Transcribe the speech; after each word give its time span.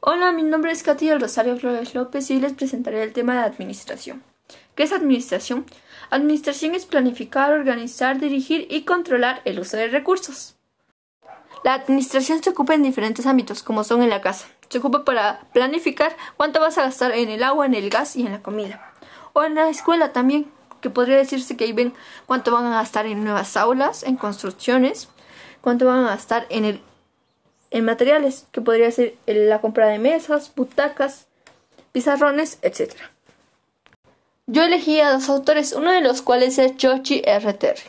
Hola, 0.00 0.32
mi 0.32 0.42
nombre 0.42 0.72
es 0.72 0.82
Katy 0.82 1.08
del 1.08 1.20
Rosario 1.20 1.58
Flores 1.58 1.94
López 1.94 2.30
y 2.30 2.40
les 2.40 2.52
presentaré 2.52 3.02
el 3.02 3.12
tema 3.12 3.34
de 3.34 3.40
administración. 3.40 4.22
¿Qué 4.74 4.82
es 4.82 4.92
administración? 4.92 5.66
Administración 6.10 6.74
es 6.74 6.86
planificar, 6.86 7.52
organizar, 7.52 8.18
dirigir 8.18 8.66
y 8.70 8.82
controlar 8.82 9.42
el 9.44 9.60
uso 9.60 9.76
de 9.76 9.88
recursos. 9.88 10.56
La 11.64 11.74
administración 11.74 12.42
se 12.42 12.50
ocupa 12.50 12.74
en 12.74 12.82
diferentes 12.82 13.26
ámbitos, 13.26 13.62
como 13.62 13.84
son 13.84 14.02
en 14.02 14.10
la 14.10 14.20
casa. 14.20 14.46
Se 14.68 14.78
ocupa 14.78 15.04
para 15.04 15.40
planificar 15.52 16.16
cuánto 16.36 16.60
vas 16.60 16.78
a 16.78 16.82
gastar 16.82 17.12
en 17.12 17.28
el 17.28 17.42
agua, 17.42 17.66
en 17.66 17.74
el 17.74 17.90
gas 17.90 18.16
y 18.16 18.24
en 18.24 18.32
la 18.32 18.42
comida. 18.42 18.92
O 19.32 19.44
en 19.44 19.54
la 19.54 19.68
escuela 19.68 20.12
también, 20.12 20.50
que 20.80 20.90
podría 20.90 21.16
decirse 21.16 21.56
que 21.56 21.64
ahí 21.64 21.72
ven 21.72 21.94
cuánto 22.26 22.52
van 22.52 22.66
a 22.66 22.76
gastar 22.76 23.06
en 23.06 23.24
nuevas 23.24 23.56
aulas, 23.56 24.02
en 24.02 24.16
construcciones, 24.16 25.08
cuánto 25.60 25.86
van 25.86 26.04
a 26.04 26.08
gastar 26.08 26.46
en, 26.50 26.64
el, 26.64 26.80
en 27.70 27.84
materiales, 27.84 28.46
que 28.52 28.60
podría 28.60 28.90
ser 28.90 29.16
la 29.26 29.60
compra 29.60 29.86
de 29.88 29.98
mesas, 29.98 30.52
butacas, 30.54 31.26
pizarrones, 31.92 32.58
etc. 32.62 32.94
Yo 34.46 34.64
elegí 34.64 35.00
a 35.00 35.12
dos 35.12 35.28
autores, 35.28 35.72
uno 35.72 35.92
de 35.92 36.00
los 36.00 36.22
cuales 36.22 36.58
es 36.58 36.72
George 36.78 37.22
R. 37.28 37.52
Terry. 37.54 37.82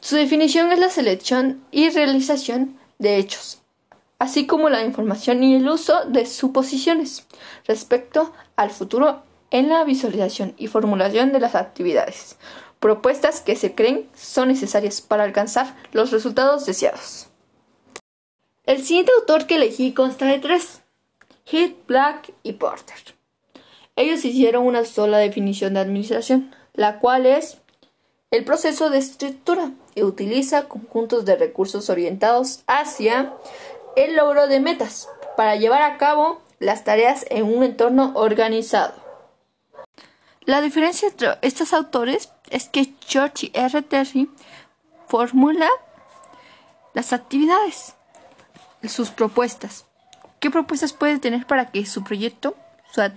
Su 0.00 0.16
definición 0.16 0.72
es 0.72 0.78
la 0.78 0.90
selección 0.90 1.64
y 1.70 1.90
realización 1.90 2.78
de 2.98 3.16
hechos, 3.16 3.58
así 4.18 4.46
como 4.46 4.68
la 4.68 4.82
información 4.82 5.42
y 5.42 5.56
el 5.56 5.68
uso 5.68 6.04
de 6.06 6.26
suposiciones 6.26 7.26
respecto 7.66 8.32
al 8.56 8.70
futuro 8.70 9.22
en 9.50 9.68
la 9.68 9.84
visualización 9.84 10.54
y 10.56 10.66
formulación 10.66 11.32
de 11.32 11.40
las 11.40 11.54
actividades, 11.54 12.36
propuestas 12.80 13.40
que 13.40 13.56
se 13.56 13.74
creen 13.74 14.08
son 14.14 14.48
necesarias 14.48 15.00
para 15.00 15.24
alcanzar 15.24 15.74
los 15.92 16.10
resultados 16.10 16.66
deseados. 16.66 17.28
El 18.64 18.84
siguiente 18.84 19.12
autor 19.18 19.46
que 19.46 19.56
elegí 19.56 19.94
consta 19.94 20.26
de 20.26 20.38
tres, 20.38 20.82
Heath, 21.50 21.86
Black 21.86 22.34
y 22.42 22.52
Porter. 22.52 22.96
Ellos 23.96 24.24
hicieron 24.24 24.66
una 24.66 24.84
sola 24.84 25.18
definición 25.18 25.74
de 25.74 25.80
administración, 25.80 26.54
la 26.74 27.00
cual 27.00 27.26
es 27.26 27.58
el 28.30 28.44
proceso 28.44 28.90
de 28.90 28.98
estructura 28.98 29.72
y 29.94 30.02
utiliza 30.02 30.68
conjuntos 30.68 31.24
de 31.24 31.36
recursos 31.36 31.88
orientados 31.88 32.62
hacia 32.66 33.32
el 33.96 34.16
logro 34.16 34.46
de 34.46 34.60
metas 34.60 35.08
para 35.36 35.56
llevar 35.56 35.82
a 35.82 35.96
cabo 35.96 36.42
las 36.58 36.84
tareas 36.84 37.24
en 37.30 37.44
un 37.44 37.64
entorno 37.64 38.12
organizado. 38.14 39.07
La 40.48 40.62
diferencia 40.62 41.08
entre 41.08 41.36
estos 41.42 41.74
autores 41.74 42.32
es 42.48 42.70
que 42.70 42.94
George 43.06 43.50
R. 43.52 43.82
Terry 43.82 44.30
formula 45.06 45.68
las 46.94 47.12
actividades, 47.12 47.94
sus 48.82 49.10
propuestas. 49.10 49.84
¿Qué 50.40 50.50
propuestas 50.50 50.94
puede 50.94 51.18
tener 51.18 51.46
para 51.46 51.70
que 51.70 51.84
su 51.84 52.02
proyecto, 52.02 52.56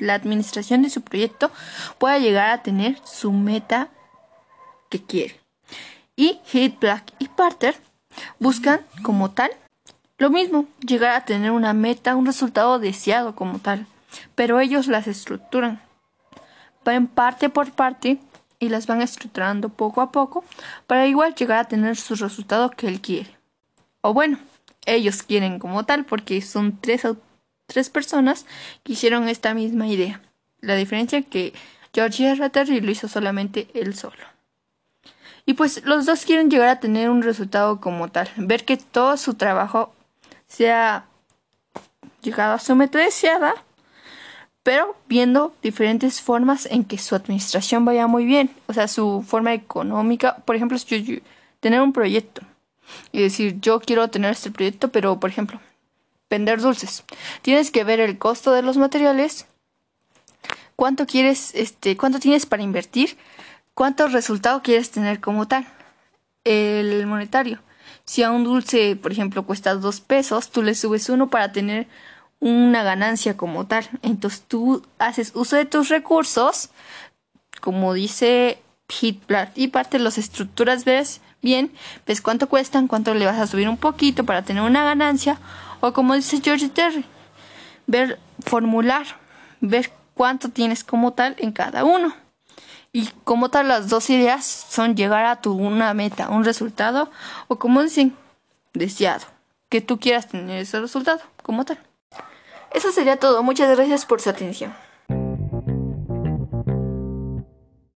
la 0.00 0.14
administración 0.14 0.82
de 0.82 0.90
su 0.90 1.02
proyecto, 1.02 1.52
pueda 1.98 2.18
llegar 2.18 2.50
a 2.50 2.64
tener 2.64 2.98
su 3.04 3.30
meta 3.30 3.90
que 4.88 5.00
quiere? 5.00 5.40
Y 6.16 6.40
Heath, 6.52 6.80
Black 6.80 7.12
y 7.20 7.28
Parter 7.28 7.76
buscan 8.40 8.80
como 9.04 9.30
tal 9.30 9.52
lo 10.18 10.30
mismo, 10.30 10.64
llegar 10.80 11.14
a 11.14 11.24
tener 11.24 11.52
una 11.52 11.74
meta, 11.74 12.16
un 12.16 12.26
resultado 12.26 12.80
deseado 12.80 13.36
como 13.36 13.60
tal, 13.60 13.86
pero 14.34 14.58
ellos 14.58 14.88
las 14.88 15.06
estructuran 15.06 15.80
van 16.84 17.06
parte 17.06 17.48
por 17.48 17.72
parte 17.72 18.18
y 18.58 18.68
las 18.68 18.86
van 18.86 19.02
estructurando 19.02 19.68
poco 19.68 20.00
a 20.00 20.12
poco 20.12 20.44
para 20.86 21.06
igual 21.06 21.34
llegar 21.34 21.58
a 21.58 21.68
tener 21.68 21.96
su 21.96 22.14
resultado 22.14 22.70
que 22.70 22.88
él 22.88 23.00
quiere. 23.00 23.30
O 24.02 24.14
bueno, 24.14 24.38
ellos 24.86 25.22
quieren 25.22 25.58
como 25.58 25.84
tal 25.84 26.04
porque 26.04 26.40
son 26.42 26.78
tres, 26.80 27.02
tres 27.66 27.90
personas 27.90 28.46
que 28.82 28.92
hicieron 28.92 29.28
esta 29.28 29.54
misma 29.54 29.86
idea. 29.86 30.20
La 30.60 30.74
diferencia 30.74 31.18
es 31.18 31.26
que 31.26 31.54
George 31.92 32.30
R. 32.30 32.50
Terry 32.50 32.80
lo 32.80 32.90
hizo 32.90 33.08
solamente 33.08 33.68
él 33.74 33.94
solo. 33.94 34.22
Y 35.46 35.54
pues 35.54 35.84
los 35.84 36.06
dos 36.06 36.24
quieren 36.24 36.50
llegar 36.50 36.68
a 36.68 36.80
tener 36.80 37.10
un 37.10 37.22
resultado 37.22 37.80
como 37.80 38.08
tal, 38.08 38.30
ver 38.36 38.64
que 38.64 38.76
todo 38.76 39.16
su 39.16 39.34
trabajo 39.34 39.92
sea 40.46 41.06
llegado 42.20 42.54
a 42.54 42.58
su 42.58 42.76
meta 42.76 42.98
deseada 42.98 43.54
pero 44.62 44.96
viendo 45.08 45.54
diferentes 45.62 46.20
formas 46.20 46.66
en 46.66 46.84
que 46.84 46.98
su 46.98 47.14
administración 47.14 47.84
vaya 47.84 48.06
muy 48.06 48.24
bien, 48.24 48.50
o 48.66 48.74
sea, 48.74 48.88
su 48.88 49.24
forma 49.26 49.54
económica, 49.54 50.36
por 50.44 50.56
ejemplo, 50.56 50.76
tener 51.60 51.80
un 51.80 51.92
proyecto 51.92 52.42
y 53.12 53.22
decir, 53.22 53.58
yo 53.60 53.80
quiero 53.80 54.08
tener 54.08 54.32
este 54.32 54.50
proyecto, 54.50 54.88
pero, 54.88 55.18
por 55.18 55.30
ejemplo, 55.30 55.60
vender 56.28 56.60
dulces. 56.60 57.04
Tienes 57.42 57.70
que 57.70 57.84
ver 57.84 58.00
el 58.00 58.18
costo 58.18 58.52
de 58.52 58.62
los 58.62 58.76
materiales, 58.76 59.46
cuánto 60.76 61.06
quieres, 61.06 61.54
este, 61.54 61.96
cuánto 61.96 62.20
tienes 62.20 62.46
para 62.46 62.62
invertir, 62.62 63.16
cuánto 63.74 64.08
resultado 64.08 64.62
quieres 64.62 64.90
tener 64.90 65.20
como 65.20 65.48
tal, 65.48 65.66
el 66.44 67.06
monetario. 67.06 67.60
Si 68.04 68.22
a 68.22 68.30
un 68.30 68.44
dulce, 68.44 68.96
por 68.96 69.12
ejemplo, 69.12 69.44
cuesta 69.44 69.74
dos 69.74 70.00
pesos, 70.00 70.50
tú 70.50 70.62
le 70.62 70.74
subes 70.74 71.08
uno 71.08 71.30
para 71.30 71.52
tener 71.52 71.86
una 72.40 72.82
ganancia 72.82 73.36
como 73.36 73.66
tal. 73.66 73.88
Entonces 74.02 74.42
tú 74.46 74.82
haces 74.98 75.32
uso 75.34 75.56
de 75.56 75.66
tus 75.66 75.88
recursos, 75.88 76.70
como 77.60 77.94
dice 77.94 78.60
Hitler, 79.00 79.50
y 79.54 79.68
parte 79.68 79.98
de 79.98 80.04
las 80.04 80.18
estructuras, 80.18 80.84
ves 80.84 81.20
bien, 81.42 81.72
ves 82.06 82.20
cuánto 82.20 82.48
cuestan, 82.48 82.88
cuánto 82.88 83.14
le 83.14 83.26
vas 83.26 83.38
a 83.38 83.46
subir 83.46 83.68
un 83.68 83.76
poquito 83.76 84.24
para 84.24 84.42
tener 84.42 84.62
una 84.62 84.84
ganancia, 84.84 85.38
o 85.80 85.92
como 85.92 86.14
dice 86.14 86.40
George 86.42 86.68
Terry, 86.68 87.04
ver, 87.86 88.18
formular, 88.44 89.06
ver 89.60 89.90
cuánto 90.14 90.48
tienes 90.48 90.84
como 90.84 91.12
tal 91.12 91.36
en 91.38 91.52
cada 91.52 91.84
uno. 91.84 92.14
Y 92.92 93.06
como 93.24 93.50
tal 93.50 93.68
las 93.68 93.88
dos 93.88 94.10
ideas 94.10 94.44
son 94.44 94.96
llegar 94.96 95.24
a 95.24 95.40
tu 95.40 95.52
una 95.52 95.94
meta, 95.94 96.28
un 96.28 96.44
resultado, 96.44 97.10
o 97.46 97.56
como 97.58 97.82
dicen, 97.82 98.16
deseado, 98.74 99.26
que 99.68 99.80
tú 99.80 100.00
quieras 100.00 100.28
tener 100.28 100.60
ese 100.60 100.80
resultado 100.80 101.20
como 101.42 101.64
tal. 101.64 101.78
Eso 102.70 102.92
sería 102.92 103.16
todo. 103.16 103.42
Muchas 103.42 103.76
gracias 103.76 104.06
por 104.06 104.20
su 104.20 104.30
atención. 104.30 104.74